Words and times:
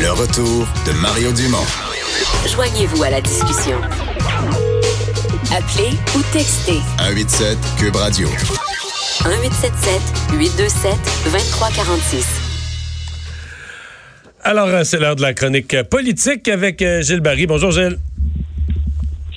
Le 0.00 0.12
retour 0.12 0.66
de 0.86 0.92
Mario 1.02 1.30
Dumont. 1.30 1.58
Joignez-vous 2.48 3.02
à 3.02 3.10
la 3.10 3.20
discussion. 3.20 3.76
Appelez 5.52 5.90
ou 6.16 6.22
textez 6.32 6.80
187 6.96 7.58
Cube 7.78 7.96
Radio. 7.96 8.26
1877 8.28 10.00
827 10.38 10.92
2346. 11.24 12.26
Alors, 14.42 14.68
euh, 14.68 14.84
c'est 14.84 14.98
l'heure 14.98 15.16
de 15.16 15.22
la 15.22 15.34
chronique 15.34 15.82
politique 15.82 16.48
avec 16.48 16.80
euh, 16.80 17.02
Gilles 17.02 17.20
Barry. 17.20 17.46
Bonjour, 17.46 17.70
Gilles. 17.70 17.98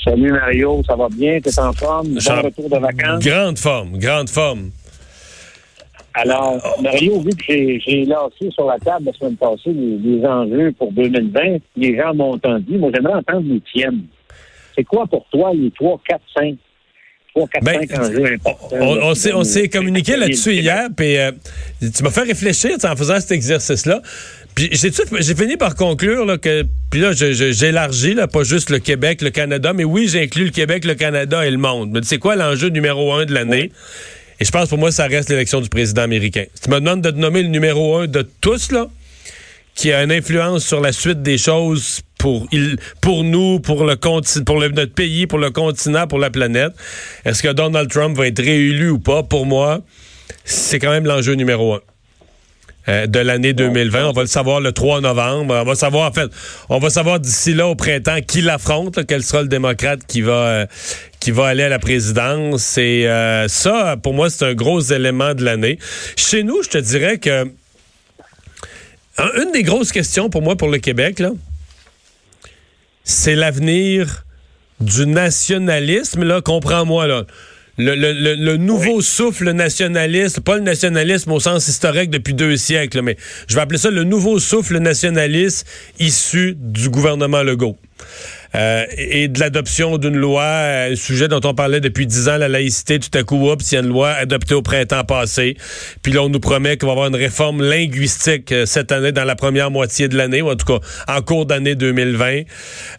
Salut 0.02 0.32
Mario, 0.32 0.82
ça 0.88 0.96
va 0.96 1.10
bien? 1.10 1.42
T'es 1.42 1.60
en 1.60 1.74
forme? 1.74 2.08
Bon 2.08 2.42
retour 2.42 2.70
de 2.70 2.78
vacances? 2.78 3.22
Grande 3.22 3.60
forme, 3.60 3.98
grande 3.98 4.30
forme. 4.30 4.72
Alors, 6.16 6.62
Mario, 6.82 7.22
vu 7.22 7.32
que 7.32 7.44
j'ai- 7.48 8.06
lancé 8.06 8.52
sur 8.52 8.68
la 8.68 8.78
table 8.80 9.06
la 9.06 9.14
semaine 9.14 9.36
passée 9.36 9.72
les, 9.74 9.98
les 9.98 10.26
enjeux 10.26 10.72
pour 10.78 10.92
2020, 10.92 11.58
les 11.76 11.98
gens 11.98 12.14
m'ont 12.14 12.34
entendu. 12.34 12.78
Moi, 12.78 12.92
j'aimerais 12.94 13.16
entendre 13.16 13.46
les 13.52 13.62
tiennes. 13.62 14.04
C'est 14.76 14.84
quoi 14.84 15.06
pour 15.08 15.26
toi 15.32 15.52
les 15.54 15.72
3, 15.72 16.00
4, 16.08 16.22
5? 16.36 16.56
3, 17.36 17.48
4, 17.48 17.64
Ben, 17.64 17.88
5 17.88 18.00
enjeux 18.00 18.34
importants? 18.34 18.78
On, 18.80 19.12
on 19.40 19.44
s'est, 19.44 19.70
communiqué 19.70 20.16
là-dessus 20.16 20.54
hier, 20.54 20.90
puis 20.96 21.18
euh, 21.18 21.32
tu 21.80 22.04
m'as 22.04 22.12
fait 22.12 22.22
réfléchir 22.22 22.72
en 22.84 22.96
faisant 22.96 23.20
cet 23.20 23.32
exercice-là. 23.32 24.02
Puis 24.54 24.70
j'ai, 24.72 24.92
j'ai 25.20 25.36
fini 25.36 25.58
par 25.58 25.76
conclure 25.76 26.26
là, 26.26 26.38
que, 26.38 26.64
puis 26.92 27.02
là, 27.02 27.12
j'élargis, 27.14 28.14
là, 28.14 28.28
pas 28.28 28.44
juste 28.44 28.70
le 28.70 28.78
Québec, 28.78 29.24
le 29.24 29.32
Canada, 29.32 29.74
mais 29.74 29.84
oui, 29.84 30.08
j'inclus 30.08 30.46
le 30.46 30.52
Québec, 30.52 30.86
le 30.86 30.94
Canada 30.94 31.46
et 31.46 31.50
le 31.50 31.58
monde. 31.58 31.90
Mais 31.92 32.02
c'est 32.04 32.20
quoi 32.20 32.36
l'enjeu 32.36 32.70
numéro 32.70 33.14
un 33.14 33.26
de 33.26 33.34
l'année? 33.34 33.72
Et 34.40 34.46
je 34.46 34.52
pense 34.52 34.70
pour 34.70 34.78
moi, 34.78 34.92
ça 34.92 35.06
reste 35.06 35.30
l'élection 35.30 35.62
du 35.62 35.70
président 35.70 36.02
américain. 36.02 36.46
Si 36.56 36.62
tu 36.64 36.70
me 36.70 36.80
demandes 36.80 37.02
de 37.02 37.12
te 37.12 37.18
nommer 37.18 37.44
le 37.44 37.50
numéro 37.50 37.98
un 37.98 38.08
de 38.08 38.28
tous, 38.42 38.72
là, 38.72 38.88
qui 39.76 39.92
a 39.92 40.04
une 40.04 40.12
influence 40.12 40.66
sur 40.66 40.82
la 40.82 40.92
suite 40.92 41.22
des 41.24 41.38
choses 41.38 42.02
pour, 42.18 42.48
il, 42.52 42.78
pour 43.02 43.24
nous, 43.24 43.60
pour, 43.60 43.86
le 43.86 43.96
conti- 43.96 44.44
pour 44.44 44.60
le- 44.60 44.70
notre 44.70 44.94
pays, 44.94 45.26
pour 45.28 45.40
le 45.40 45.50
continent, 45.52 46.08
pour 46.08 46.20
la 46.20 46.30
planète. 46.30 46.74
Est-ce 47.26 47.42
que 47.44 47.50
Donald 47.52 47.90
Trump 47.90 48.16
va 48.18 48.28
être 48.28 48.40
réélu 48.42 48.90
ou 48.92 49.00
pas? 49.00 49.24
Pour 49.24 49.46
moi, 49.46 49.82
c'est 50.46 50.80
quand 50.80 50.92
même 50.92 51.06
l'enjeu 51.06 51.34
numéro 51.34 51.74
un. 51.76 51.82
euh, 52.90 53.08
de 53.08 53.20
l'année 53.20 53.54
2020. 53.54 54.08
On 54.10 54.12
va 54.12 54.22
le 54.22 54.28
savoir 54.28 54.60
le 54.60 54.74
3 54.74 55.00
novembre. 55.02 55.56
On 55.56 55.64
va 55.64 55.76
savoir, 55.76 56.10
en 56.10 56.14
fait, 56.14 56.30
on 56.70 56.80
va 56.80 56.90
savoir 56.90 57.20
d'ici 57.20 57.54
là 57.54 57.68
au 57.68 57.76
printemps 57.76 58.20
qui 58.28 58.42
l'affronte, 58.42 59.06
quel 59.08 59.24
sera 59.24 59.42
le 59.42 59.48
démocrate 59.48 60.02
qui 60.06 60.22
va, 60.22 60.34
euh, 60.34 60.66
qui 61.24 61.32
va 61.32 61.48
aller 61.48 61.64
à 61.64 61.70
la 61.70 61.80
présidence. 61.80 62.78
Et 62.78 63.08
euh, 63.08 63.48
ça, 63.48 63.96
pour 63.96 64.14
moi, 64.14 64.30
c'est 64.30 64.44
un 64.44 64.54
gros 64.54 64.82
élément 64.82 65.34
de 65.34 65.42
l'année. 65.46 65.80
Chez 66.18 66.44
nous, 66.44 66.62
je 66.64 66.68
te 66.68 66.78
dirais 66.78 67.18
que 67.18 67.48
un- 69.18 69.42
une 69.42 69.54
des 69.54 69.64
grosses 69.64 69.94
questions 69.94 70.30
pour 70.30 70.42
moi, 70.42 70.58
pour 70.58 70.68
le 70.68 70.80
Québec, 70.80 71.20
là, 71.20 71.32
c'est 73.06 73.36
l'avenir 73.36 74.26
du 74.82 75.06
nationalisme, 75.08 76.24
là, 76.26 76.42
comprends-moi, 76.42 77.08
là. 77.08 77.24
Le, 77.78 77.96
le- 77.96 78.12
le- 78.12 78.36
le 78.36 78.58
nouveau 78.58 79.00
souffle 79.02 79.50
nationaliste, 79.52 80.42
pas 80.42 80.56
le 80.58 80.62
nationalisme 80.62 81.32
au 81.32 81.40
sens 81.40 81.70
historique 81.70 82.10
depuis 82.10 82.34
deux 82.34 82.58
siècles, 82.58 83.02
mais 83.02 83.16
je 83.48 83.56
vais 83.56 83.62
appeler 83.62 83.80
ça 83.80 83.90
le 83.92 84.04
nouveau 84.04 84.40
souffle 84.40 84.78
nationaliste 84.78 85.66
issu 86.00 86.56
du 86.58 86.90
gouvernement 86.90 87.44
Legault. 87.44 87.78
Euh, 88.56 88.86
et 88.98 89.28
de 89.30 89.40
l'adoption 89.40 89.98
d'une 89.98 90.16
loi, 90.16 90.44
euh, 90.44 90.96
sujet 90.96 91.28
dont 91.28 91.40
on 91.44 91.56
parlait 91.56 91.80
depuis 91.80 92.06
dix 92.06 92.30
ans, 92.30 92.38
la 92.38 92.48
laïcité, 92.48 93.00
tout 93.00 93.18
à 93.18 93.24
coup, 93.24 93.50
oups, 93.50 93.72
il 93.72 93.76
y 93.76 93.78
a 93.78 93.82
une 93.82 93.88
loi 93.88 94.12
adoptée 94.12 94.54
au 94.54 94.62
printemps 94.62 95.04
passé. 95.04 95.58
Puis 96.04 96.14
là, 96.14 96.22
on 96.22 96.30
nous 96.30 96.40
promet 96.40 96.78
qu'il 96.78 96.86
va 96.86 96.92
avoir 96.92 97.08
une 97.08 97.16
réforme 97.16 97.64
linguistique 97.64 98.52
euh, 98.52 98.68
cette 98.68 98.92
année, 98.92 99.12
dans 99.12 99.24
la 99.24 99.36
première 99.36 99.72
moitié 99.72 100.08
de 100.08 100.16
l'année, 100.16 100.44
ou 100.44 100.52
en 100.52 100.56
tout 100.56 100.66
cas 100.66 100.86
en 101.08 101.22
cours 101.22 101.48
d'année 101.48 101.74
2020. 101.74 102.42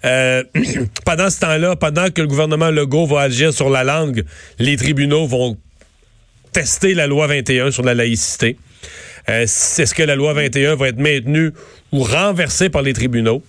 Euh, 0.05 0.42
pendant 1.05 1.31
ce 1.31 1.41
temps-là, 1.41 1.77
pendant 1.77 2.11
que 2.11 2.20
le 2.20 2.27
gouvernement 2.27 2.70
Legault 2.70 3.06
va 3.06 3.20
agir 3.20 3.53
sur 3.53 3.70
la 3.70 3.85
langue, 3.85 4.24
les 4.58 4.77
tribunaux 4.77 5.27
vont 5.29 5.57
tester 6.52 6.95
la 6.95 7.07
loi 7.07 7.29
21 7.29 7.70
sur 7.70 7.85
la 7.85 7.95
laïcité. 7.95 8.57
Est-ce 9.27 9.95
que 9.95 10.02
la 10.02 10.17
loi 10.17 10.35
21 10.35 10.74
va 10.74 10.89
être 10.89 10.98
maintenue 10.98 11.52
ou 11.92 12.02
renversée 12.02 12.69
par 12.69 12.83
les 12.83 12.92
tribunaux? 12.92 13.42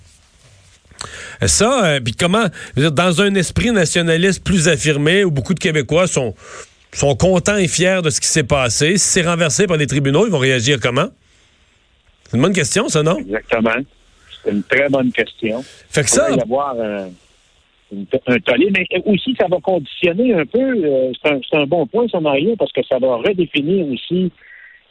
Ça, 1.46 1.86
euh, 1.86 2.00
puis 2.00 2.14
comment, 2.14 2.46
dans 2.76 3.22
un 3.22 3.36
esprit 3.36 3.72
nationaliste 3.72 4.44
plus 4.44 4.68
affirmé, 4.68 5.24
où 5.24 5.32
beaucoup 5.32 5.54
de 5.54 5.60
Québécois 5.60 6.08
sont, 6.08 6.34
sont 6.94 7.16
contents 7.16 7.58
et 7.58 7.68
fiers 7.68 8.02
de 8.04 8.10
ce 8.10 8.20
qui 8.22 8.28
s'est 8.28 8.44
passé, 8.44 8.98
si 8.98 9.08
c'est 9.08 9.22
renversé 9.28 9.68
par 9.68 9.78
les 9.78 9.88
tribunaux, 9.88 10.26
ils 10.26 10.32
vont 10.32 10.40
réagir 10.40 10.80
comment? 10.82 11.08
C'est 12.30 12.38
une 12.38 12.44
bonne 12.44 12.54
question, 12.54 12.88
ça, 12.90 13.04
non? 13.04 13.18
Exactement. 13.20 13.76
C'est 14.44 14.52
une 14.52 14.64
très 14.64 14.90
bonne 14.90 15.12
question. 15.12 15.64
Fait 15.90 16.04
que 16.04 16.08
Il 16.12 16.18
va 16.18 16.28
ça, 16.28 16.32
y 16.36 16.40
avoir 16.42 16.76
un, 16.80 17.10
une- 17.92 18.06
un 18.28 18.40
tollé, 18.40 18.70
mais 18.72 18.86
aussi, 19.06 19.36
ça 19.40 19.46
va 19.50 19.58
conditionner 19.62 20.34
un 20.34 20.46
peu, 20.46 20.60
euh, 20.60 21.12
c'est 21.22 21.32
un, 21.32 21.62
un 21.62 21.66
bon 21.66 21.86
point, 21.86 22.08
ça, 22.12 22.20
Mario, 22.20 22.56
parce 22.58 22.72
que 22.72 22.82
ça 22.90 22.98
va 23.00 23.18
redéfinir 23.18 23.86
aussi, 23.88 24.32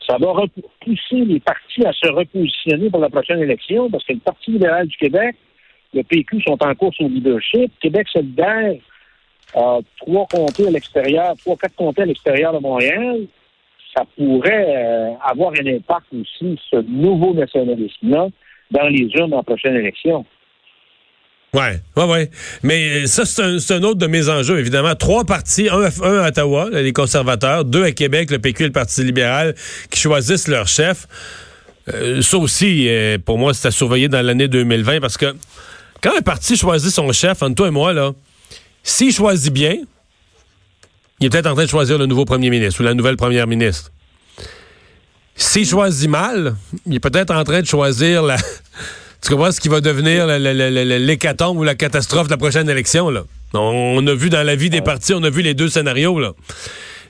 ça 0.06 0.16
va 0.18 0.30
repousser 0.32 1.24
les 1.26 1.40
partis 1.40 1.84
à 1.86 1.92
se 1.92 2.06
repositionner 2.08 2.90
pour 2.90 3.00
la 3.00 3.08
prochaine 3.08 3.40
élection, 3.40 3.90
parce 3.90 4.04
que 4.04 4.12
le 4.12 4.18
Parti 4.20 4.50
libéral 4.52 4.86
du 4.86 4.96
Québec, 4.96 5.34
le 5.94 6.02
PQ 6.02 6.42
sont 6.42 6.58
en 6.60 6.74
course 6.74 6.96
au 7.00 7.08
leadership. 7.08 7.72
Québec 7.80 8.06
solidaire 8.12 8.74
a 9.54 9.78
trois 10.00 10.26
comtés 10.26 10.66
à 10.66 10.70
l'extérieur, 10.70 11.34
trois, 11.44 11.56
quatre 11.56 11.76
comtés 11.76 12.02
à 12.02 12.06
l'extérieur 12.06 12.52
de 12.52 12.58
Montréal. 12.58 13.26
Ça 13.96 14.02
pourrait 14.16 14.66
euh, 14.76 15.10
avoir 15.24 15.52
un 15.52 15.66
impact 15.66 16.06
aussi, 16.12 16.58
ce 16.70 16.76
nouveau 16.82 17.32
nationalisme-là, 17.34 18.26
dans 18.72 18.88
les 18.88 19.08
urnes 19.14 19.34
en 19.34 19.42
prochaine 19.44 19.76
élection. 19.76 20.24
ouais, 21.52 21.78
ouais, 21.96 22.04
ouais. 22.04 22.30
Mais 22.64 23.06
ça, 23.06 23.24
c'est 23.24 23.74
un, 23.74 23.82
autre 23.84 23.98
de 23.98 24.08
mes 24.08 24.28
enjeux, 24.28 24.58
évidemment. 24.58 24.96
Trois 24.96 25.24
partis, 25.24 25.68
un, 25.70 25.82
à- 25.82 26.28
Ottawa, 26.28 26.70
les 26.72 26.92
conservateurs, 26.92 27.64
deux 27.64 27.84
à 27.84 27.92
Québec, 27.92 28.32
le 28.32 28.40
PQ 28.40 28.64
et 28.64 28.66
le 28.66 28.72
Parti 28.72 29.04
libéral, 29.04 29.54
qui 29.90 30.00
choisissent 30.00 30.48
leur 30.48 30.66
chef. 30.66 31.06
Euh, 31.92 32.20
ça 32.22 32.38
aussi, 32.38 32.88
euh, 32.88 33.18
pour 33.24 33.38
moi, 33.38 33.54
c'est 33.54 33.68
à 33.68 33.70
surveiller 33.70 34.08
dans 34.08 34.22
l'année 34.24 34.48
2020 34.48 35.00
parce 35.00 35.16
que 35.18 35.26
quand 36.04 36.16
un 36.18 36.20
parti 36.20 36.54
choisit 36.54 36.92
son 36.92 37.10
chef, 37.12 37.42
entre 37.42 37.54
toi 37.54 37.68
et 37.68 37.70
moi, 37.70 37.94
là, 37.94 38.12
s'il 38.82 39.10
choisit 39.10 39.50
bien, 39.50 39.76
il 41.18 41.26
est 41.26 41.30
peut-être 41.30 41.46
en 41.46 41.54
train 41.54 41.64
de 41.64 41.70
choisir 41.70 41.96
le 41.96 42.04
nouveau 42.04 42.26
premier 42.26 42.50
ministre 42.50 42.82
ou 42.82 42.84
la 42.84 42.92
nouvelle 42.92 43.16
première 43.16 43.46
ministre. 43.46 43.90
S'il 45.34 45.66
choisit 45.66 46.10
mal, 46.10 46.56
il 46.84 46.96
est 46.96 47.00
peut-être 47.00 47.34
en 47.34 47.42
train 47.42 47.62
de 47.62 47.66
choisir 47.66 48.22
la. 48.22 48.36
Tu 49.22 49.30
comprends 49.30 49.52
ce 49.52 49.58
qui 49.58 49.70
va 49.70 49.80
devenir 49.80 50.26
l'hécatombe 50.26 51.56
ou 51.56 51.62
la 51.62 51.74
catastrophe 51.74 52.26
de 52.26 52.32
la 52.32 52.36
prochaine 52.36 52.68
élection, 52.68 53.08
là? 53.08 53.24
On, 53.54 54.06
a 54.06 54.14
vu 54.14 54.28
dans 54.28 54.42
la 54.42 54.54
vie 54.54 54.68
des 54.68 54.82
partis, 54.82 55.14
on 55.14 55.22
a 55.22 55.30
vu 55.30 55.40
les 55.40 55.54
deux 55.54 55.70
scénarios, 55.70 56.20
là 56.20 56.32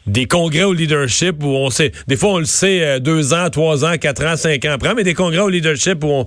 des 0.06 0.26
congrès 0.26 0.62
au 0.62 0.74
leadership 0.74 1.42
où 1.42 1.48
on 1.48 1.70
sait, 1.70 1.90
des 2.06 2.16
fois 2.16 2.34
on 2.34 2.38
le 2.38 2.44
sait 2.44 2.82
euh, 2.82 2.98
deux 3.00 3.32
ans, 3.32 3.48
trois 3.48 3.86
ans, 3.86 3.96
quatre 3.96 4.22
ans, 4.26 4.36
cinq 4.36 4.64
ans 4.66 4.72
après, 4.72 4.94
mais 4.94 5.02
des 5.02 5.14
congrès 5.14 5.40
au 5.40 5.48
leadership 5.48 6.04
où 6.04 6.08
on, 6.08 6.26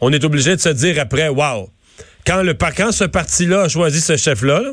on 0.00 0.12
est 0.12 0.24
obligé 0.24 0.56
de 0.56 0.60
se 0.60 0.70
dire 0.70 0.98
après, 0.98 1.28
wow, 1.28 1.68
quand 2.28 2.42
le 2.42 2.54
quand 2.54 2.92
ce 2.92 3.04
parti-là 3.04 3.62
a 3.62 3.68
choisi 3.68 4.00
ce 4.02 4.16
chef-là, 4.16 4.60
là, 4.60 4.72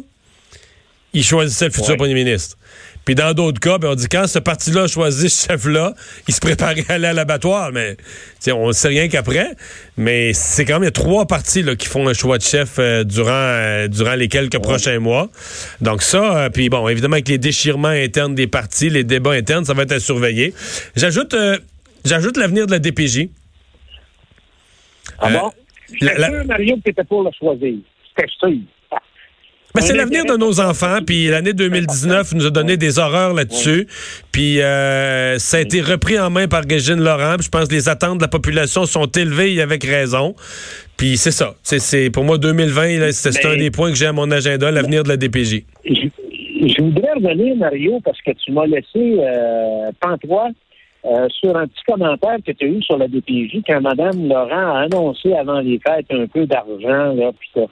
il 1.14 1.24
choisissait 1.24 1.66
le 1.66 1.72
futur 1.72 1.92
Ouais. 1.92 1.98
premier 1.98 2.14
ministre. 2.14 2.58
Puis 3.06 3.16
dans 3.16 3.34
d'autres 3.34 3.60
cas, 3.62 3.78
ben, 3.78 3.90
on 3.92 3.96
dit 3.96 4.08
quand 4.10 4.28
ce 4.28 4.40
parti-là 4.40 4.84
a 4.84 4.88
choisi 4.88 5.30
ce 5.30 5.48
chef-là, 5.48 5.94
il 6.28 6.34
se 6.34 6.42
préparait 6.42 6.84
à 6.90 6.94
aller 6.94 7.08
à 7.08 7.14
l'abattoir. 7.14 7.72
Mais 7.72 7.96
on 8.52 8.68
ne 8.68 8.74
sait 8.74 8.90
rien 8.90 9.08
qu'après. 9.08 9.56
Mais 9.96 10.34
c'est 10.34 10.66
quand 10.66 10.74
même 10.74 10.84
il 10.84 10.88
y 10.88 10.90
a 10.90 10.92
trois 10.92 11.28
partis 11.28 11.62
là, 11.62 11.76
qui 11.78 11.88
font 11.88 12.06
un 12.10 12.14
choix 12.14 12.38
de 12.38 12.44
chef 12.44 12.74
euh, 12.80 13.06
durant, 13.06 13.30
euh, 13.32 13.88
durant 13.88 14.16
les 14.16 14.28
quelques 14.28 14.60
prochains 14.60 15.00
mois. 15.00 15.30
Donc 15.80 16.02
ça, 16.02 16.38
euh, 16.38 16.50
puis 16.50 16.68
bon, 16.68 16.90
évidemment 16.90 17.14
avec 17.14 17.30
les 17.30 17.38
déchirements 17.38 17.88
internes 17.88 18.36
des 18.36 18.48
partis, 18.48 18.90
les 18.90 19.06
débats 19.06 19.32
internes, 19.32 19.64
ça 19.64 19.74
va 19.74 19.84
être 19.84 19.94
à 19.94 20.00
surveiller. 20.00 20.54
J'ajoute 20.98 21.36
j'ajoute 22.04 22.36
l'avenir 22.38 22.66
de 22.66 22.72
la 22.72 22.80
DPJ. 22.80 23.30
Ah 25.20 25.30
bon? 25.30 25.52
La- 26.02 26.28
sûr, 26.30 26.46
Mario, 26.46 26.76
que 26.78 26.82
tu 26.82 26.90
n'étais 26.90 27.04
pour 27.04 27.24
le 27.24 27.32
choisir. 27.38 27.76
C'était 28.16 28.32
sûr. 28.40 28.60
Mais 29.76 29.82
c'est 29.82 29.96
l'avenir 29.96 30.24
de 30.24 30.38
nos 30.38 30.62
enfants, 30.62 31.00
puis 31.06 31.28
l'année 31.28 31.52
2019 31.52 32.34
nous 32.34 32.46
a 32.46 32.50
donné 32.50 32.78
des 32.78 32.98
horreurs 32.98 33.34
là-dessus, 33.34 33.88
puis 34.32 34.62
euh, 34.62 35.38
ça 35.38 35.58
a 35.58 35.60
été 35.60 35.82
repris 35.82 36.18
en 36.18 36.30
main 36.30 36.48
par 36.48 36.64
Régine 36.64 37.04
Laurent, 37.04 37.36
puis 37.38 37.48
je 37.48 37.50
pense 37.50 37.68
que 37.68 37.74
les 37.74 37.90
attentes 37.90 38.20
de 38.20 38.24
la 38.24 38.30
population 38.30 38.86
sont 38.86 39.08
élevées 39.08 39.54
et 39.56 39.62
avec 39.62 39.84
raison. 39.84 40.34
Puis 40.96 41.18
c'est 41.18 41.32
ça, 41.32 41.56
c'est, 41.62 41.80
c'est 41.80 42.10
pour 42.10 42.24
moi 42.24 42.38
2020, 42.38 43.00
là, 43.00 43.12
c'est, 43.12 43.46
un 43.46 43.58
des 43.58 43.70
points 43.70 43.90
que 43.90 43.98
j'ai 43.98 44.06
à 44.06 44.14
mon 44.14 44.32
agenda, 44.32 44.72
l'avenir 44.72 45.04
de 45.04 45.10
la 45.10 45.18
DPJ. 45.18 45.66
Je, 45.84 46.08
je 46.62 46.82
voudrais 46.82 47.12
revenir, 47.12 47.58
Mario, 47.58 48.00
parce 48.00 48.22
que 48.22 48.32
tu 48.32 48.54
m'as 48.54 48.66
laissé 48.66 48.86
euh, 48.96 49.92
pantois 50.00 50.52
euh, 51.06 51.28
sur 51.30 51.56
un 51.56 51.68
petit 51.68 51.84
commentaire 51.88 52.38
que 52.46 52.52
tu 52.52 52.66
as 52.66 52.68
eu 52.68 52.82
sur 52.82 52.98
la 52.98 53.08
DPJ 53.08 53.62
quand 53.68 53.82
Mme 53.82 54.28
Laurent 54.28 54.76
a 54.76 54.80
annoncé 54.82 55.34
avant 55.34 55.60
les 55.60 55.80
fêtes 55.86 56.08
un 56.10 56.26
peu 56.26 56.46
d'argent. 56.48 57.14
là, 57.14 57.32
puis 57.38 57.64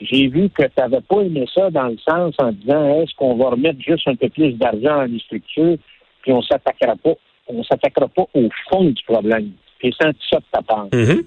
J'ai 0.00 0.26
vu 0.28 0.50
que 0.50 0.62
tu 0.62 0.72
n'avais 0.78 1.00
pas 1.00 1.20
aimé 1.20 1.46
ça 1.54 1.70
dans 1.70 1.88
le 1.88 1.98
sens 1.98 2.34
en 2.38 2.50
disant 2.50 3.00
est-ce 3.00 3.14
qu'on 3.16 3.36
va 3.36 3.50
remettre 3.50 3.80
juste 3.80 4.08
un 4.08 4.16
peu 4.16 4.28
plus 4.28 4.52
d'argent 4.54 4.96
dans 4.96 5.12
les 5.12 5.20
structures, 5.20 5.76
puis 6.22 6.32
on 6.32 6.42
s'attaquera 6.42 6.96
pas, 6.96 7.14
on 7.46 7.62
s'attaquera 7.62 8.08
pas 8.08 8.24
au 8.34 8.48
fond 8.68 8.84
du 8.84 9.02
problème. 9.04 9.50
J'ai 9.82 9.92
senti 9.92 10.20
ça 10.30 10.38
de 10.38 10.44
ta 10.50 10.62
part. 10.62 10.88
Mhm. 10.92 11.22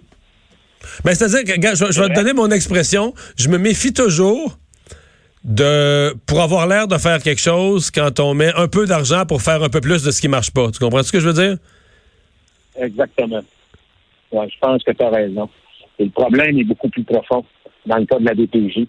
Ben, 1.03 1.13
c'est-à-dire 1.13 1.55
que, 1.55 1.75
je, 1.75 1.91
je 1.91 2.01
vais 2.01 2.09
te 2.09 2.15
donner 2.15 2.33
mon 2.33 2.49
expression. 2.49 3.13
Je 3.37 3.49
me 3.49 3.57
méfie 3.57 3.93
toujours 3.93 4.57
de 5.45 6.15
pour 6.25 6.41
avoir 6.41 6.67
l'air 6.67 6.87
de 6.87 6.97
faire 6.97 7.21
quelque 7.21 7.39
chose 7.39 7.91
quand 7.91 8.19
on 8.19 8.33
met 8.33 8.51
un 8.55 8.67
peu 8.67 8.87
d'argent 8.87 9.25
pour 9.27 9.41
faire 9.41 9.61
un 9.61 9.69
peu 9.69 9.79
plus 9.79 10.03
de 10.03 10.09
ce 10.11 10.19
qui 10.19 10.27
marche 10.27 10.51
pas. 10.51 10.71
Tu 10.71 10.79
comprends 10.79 11.03
ce 11.03 11.11
que 11.11 11.19
je 11.19 11.27
veux 11.27 11.33
dire? 11.33 11.57
Exactement. 12.77 13.41
Ouais, 14.31 14.49
je 14.49 14.59
pense 14.59 14.83
que 14.83 14.91
tu 14.91 15.03
as 15.03 15.09
raison. 15.09 15.47
Et 15.99 16.05
le 16.05 16.09
problème 16.09 16.57
est 16.57 16.63
beaucoup 16.63 16.89
plus 16.89 17.03
profond 17.03 17.45
dans 17.85 17.97
le 17.97 18.05
cas 18.05 18.17
de 18.17 18.25
la 18.25 18.33
DPJ. 18.33 18.87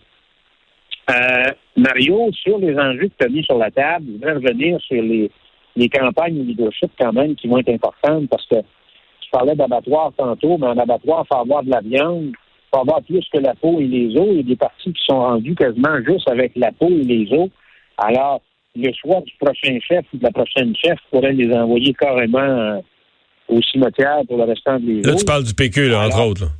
Euh, 1.10 1.52
Mario, 1.76 2.30
sur 2.32 2.58
les 2.58 2.76
enjeux 2.76 3.08
que 3.08 3.14
tu 3.18 3.26
as 3.26 3.28
mis 3.28 3.44
sur 3.44 3.58
la 3.58 3.70
table, 3.70 4.06
je 4.08 4.12
voudrais 4.12 4.32
revenir 4.32 4.80
sur 4.80 5.00
les, 5.00 5.30
les 5.76 5.88
campagnes 5.88 6.38
de 6.38 6.42
leadership 6.42 6.90
quand 6.98 7.12
même 7.12 7.36
qui 7.36 7.46
vont 7.48 7.58
être 7.58 7.68
importantes 7.68 8.28
parce 8.28 8.46
que 8.46 8.56
je 8.56 9.30
parlais 9.30 9.54
d'abattoir 9.54 10.12
tantôt, 10.16 10.56
mais 10.56 10.66
en 10.68 10.78
abattoir, 10.78 11.24
il 11.24 11.28
faut 11.28 11.40
avoir 11.40 11.62
de 11.62 11.70
la 11.70 11.80
viande, 11.80 12.32
faut 12.72 12.80
avoir 12.80 13.02
plus 13.02 13.24
que 13.32 13.38
la 13.38 13.54
peau 13.54 13.80
et 13.80 13.86
les 13.86 14.16
os. 14.16 14.28
Il 14.30 14.36
y 14.36 14.40
a 14.40 14.42
des 14.42 14.56
parties 14.56 14.92
qui 14.92 15.04
sont 15.06 15.20
rendues 15.20 15.54
quasiment 15.54 15.98
juste 16.06 16.28
avec 16.28 16.52
la 16.56 16.72
peau 16.72 16.88
et 16.88 17.02
les 17.02 17.32
os. 17.32 17.48
Alors, 17.98 18.40
le 18.74 18.90
choix 18.92 19.20
du 19.22 19.32
prochain 19.40 19.78
chef 19.86 20.04
ou 20.12 20.18
de 20.18 20.22
la 20.22 20.30
prochaine 20.30 20.74
chef 20.76 20.98
pourrait 21.10 21.32
les 21.32 21.52
envoyer 21.54 21.94
carrément 21.94 22.38
euh, 22.38 22.78
au 23.48 23.60
cimetière 23.62 24.20
pour 24.28 24.36
le 24.38 24.44
restant 24.44 24.78
des 24.78 25.02
Là, 25.02 25.14
tu 25.14 25.24
parles 25.24 25.44
du 25.44 25.54
PQ, 25.54 25.88
là, 25.88 26.06
entre 26.06 26.20
autres. 26.22 26.44
là. 26.44 26.50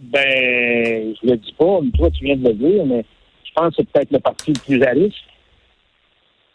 Ben, 0.00 1.14
je 1.22 1.30
le 1.30 1.36
dis 1.36 1.54
pas, 1.58 1.80
mais 1.82 1.90
toi, 1.90 2.10
tu 2.10 2.24
viens 2.24 2.36
de 2.36 2.48
le 2.48 2.54
dire, 2.54 2.86
mais 2.86 3.04
je 3.44 3.50
pense 3.54 3.70
que 3.70 3.74
c'est 3.78 3.90
peut-être 3.90 4.12
le 4.12 4.20
parti 4.20 4.52
le 4.52 4.60
plus 4.60 4.82
à 4.84 4.90
risque. 4.90 5.24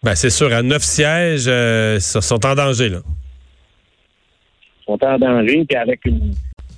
Ben, 0.03 0.15
c'est 0.15 0.29
sûr, 0.29 0.51
à 0.53 0.63
neuf 0.63 0.81
sièges, 0.81 1.45
euh, 1.47 1.95
ils 1.97 2.01
sont 2.01 2.45
en 2.45 2.55
danger, 2.55 2.89
là. 2.89 2.99
Ils 4.81 4.85
sont 4.85 5.05
en 5.05 5.19
danger, 5.19 5.65
puis 5.67 5.77
avec 5.77 6.05
une, 6.05 6.33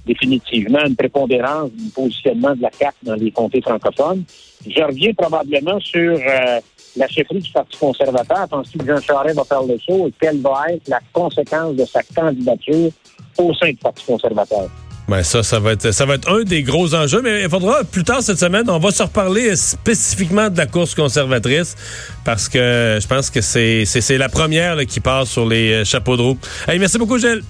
définitivement 0.05 0.85
une 0.85 0.95
prépondérance 0.95 1.71
du 1.71 1.89
positionnement 1.89 2.55
de 2.55 2.61
la 2.61 2.71
CAQ 2.71 2.95
dans 3.03 3.15
les 3.15 3.31
comtés 3.31 3.61
francophones. 3.61 4.23
Je 4.65 4.81
reviens 4.81 5.13
probablement 5.13 5.79
sur 5.79 6.13
euh, 6.13 6.59
la 6.95 7.07
chefferie 7.07 7.39
du 7.39 7.51
Parti 7.51 7.77
conservateur. 7.77 8.47
Penses-tu 8.49 8.77
que 8.79 8.85
Jean 8.85 9.01
Charest 9.01 9.35
va 9.35 9.43
faire 9.43 9.63
le 9.63 9.77
saut 9.79 10.07
et 10.07 10.13
quelle 10.19 10.41
va 10.41 10.65
être 10.69 10.87
la 10.87 10.99
conséquence 11.11 11.75
de 11.75 11.85
sa 11.85 12.01
candidature 12.03 12.91
au 13.37 13.53
sein 13.53 13.69
du 13.69 13.77
Parti 13.77 14.05
conservateur? 14.05 14.69
Ben 15.07 15.21
ça, 15.21 15.43
ça 15.43 15.59
va 15.59 15.73
être 15.73 15.91
ça 15.91 16.05
va 16.05 16.15
être 16.15 16.31
un 16.31 16.43
des 16.43 16.63
gros 16.63 16.95
enjeux, 16.95 17.21
mais 17.21 17.43
il 17.43 17.49
faudra 17.49 17.83
plus 17.83 18.05
tard 18.05 18.21
cette 18.21 18.39
semaine, 18.39 18.69
on 18.69 18.79
va 18.79 18.89
se 18.91 19.03
reparler 19.03 19.53
spécifiquement 19.57 20.49
de 20.49 20.57
la 20.57 20.65
course 20.65 20.95
conservatrice 20.95 21.75
parce 22.23 22.47
que 22.47 22.99
je 23.01 23.07
pense 23.07 23.29
que 23.29 23.41
c'est 23.41 24.17
la 24.17 24.29
première 24.29 24.77
qui 24.85 25.01
passe 25.01 25.29
sur 25.29 25.45
les 25.45 25.73
euh, 25.73 25.83
chapeaux 25.83 26.15
de 26.15 26.21
roue. 26.21 26.37
Hey, 26.69 26.79
merci 26.79 26.97
beaucoup, 26.97 27.17
Gilles. 27.17 27.43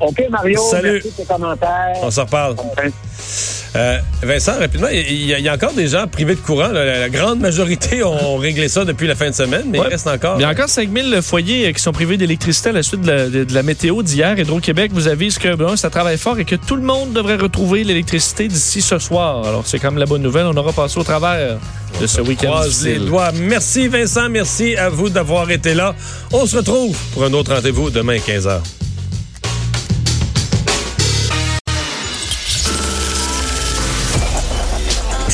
OK, 0.00 0.22
Mario. 0.30 0.60
Salut. 0.70 0.92
Merci 1.04 1.10
tes 1.16 1.24
commentaires. 1.24 1.94
On 2.02 2.10
s'en 2.10 2.24
reparle. 2.24 2.56
Euh, 3.74 3.98
Vincent, 4.22 4.58
rapidement, 4.58 4.88
il 4.88 5.26
y, 5.26 5.34
a- 5.34 5.38
il 5.38 5.44
y 5.44 5.48
a 5.48 5.54
encore 5.54 5.72
des 5.72 5.88
gens 5.88 6.06
privés 6.06 6.34
de 6.34 6.40
courant. 6.40 6.68
là. 6.68 6.84
La, 6.84 6.98
la 7.00 7.08
grande 7.10 7.40
majorité 7.40 8.02
ont 8.04 8.36
réglé 8.36 8.68
ça 8.68 8.84
depuis 8.84 9.06
la 9.06 9.14
fin 9.14 9.28
de 9.28 9.34
semaine, 9.34 9.64
mais 9.70 9.78
Ouais. 9.78 9.86
il 9.88 9.92
reste 9.92 10.06
encore. 10.06 10.36
Il 10.38 10.42
y 10.42 10.44
a 10.44 10.48
encore 10.50 10.68
5000 10.68 11.20
foyers 11.22 11.68
euh, 11.68 11.72
qui 11.72 11.82
sont 11.82 11.92
privés 11.92 12.16
d'électricité 12.16 12.70
à 12.70 12.72
la 12.72 12.82
suite 12.82 13.02
de 13.02 13.10
la, 13.10 13.28
de- 13.28 13.44
de 13.44 13.54
la 13.54 13.62
météo 13.62 14.02
d'hier. 14.02 14.38
Hydro-Québec 14.38 14.92
vous 14.94 15.08
avise 15.08 15.36
que 15.38 15.54
bon, 15.54 15.76
ça 15.76 15.90
travaille 15.90 16.16
fort 16.18 16.38
et 16.38 16.44
que 16.44 16.56
tout 16.56 16.76
le 16.76 16.82
monde 16.82 17.12
devrait 17.12 17.36
retrouver 17.36 17.84
l'électricité 17.84 18.48
d'ici 18.48 18.80
ce 18.80 18.98
soir. 18.98 19.46
Alors, 19.46 19.62
c'est 19.66 19.78
comme 19.78 19.98
la 19.98 20.06
bonne 20.06 20.22
nouvelle. 20.22 20.46
On 20.46 20.56
aura 20.56 20.72
passé 20.72 20.98
au 20.98 21.04
travers 21.04 21.58
de 22.00 22.06
ce 22.06 22.20
week-end 22.22 22.48
Croise 22.48 22.84
les 22.84 22.92
difficile. 22.92 23.08
doigts. 23.10 23.32
Merci 23.32 23.88
Vincent, 23.88 24.28
merci 24.30 24.76
à 24.76 24.88
vous 24.90 25.08
d'avoir 25.10 25.50
été 25.50 25.74
là. 25.74 25.94
On 26.32 26.46
se 26.46 26.56
retrouve 26.56 26.96
pour 27.12 27.24
un 27.24 27.32
autre 27.32 27.54
rendez-vous 27.54 27.90
demain 27.90 28.16
15h. 28.16 28.60